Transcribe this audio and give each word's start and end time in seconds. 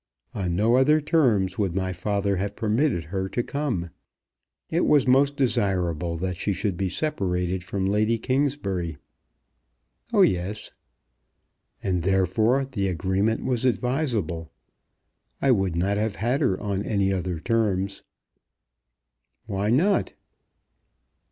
On 0.33 0.55
no 0.55 0.77
other 0.77 0.99
terms 0.99 1.59
would 1.59 1.75
my 1.75 1.93
father 1.93 2.37
have 2.37 2.55
permitted 2.55 3.03
her 3.03 3.29
to 3.29 3.43
come. 3.43 3.91
It 4.71 4.87
was 4.87 5.05
most 5.07 5.37
desirable 5.37 6.17
that 6.17 6.37
she 6.37 6.53
should 6.53 6.75
be 6.75 6.89
separated 6.89 7.63
from 7.63 7.85
Lady 7.85 8.17
Kingsbury." 8.17 8.97
"Oh, 10.11 10.23
yes." 10.23 10.71
"And 11.83 12.01
therefore 12.01 12.65
the 12.65 12.87
agreement 12.87 13.45
was 13.45 13.63
advisable. 13.63 14.51
I 15.39 15.51
would 15.51 15.75
not 15.75 15.97
have 15.97 16.15
had 16.15 16.41
her 16.41 16.59
on 16.59 16.81
any 16.81 17.13
other 17.13 17.39
terms." 17.39 18.01
"Why 19.45 19.69
not?" 19.69 20.15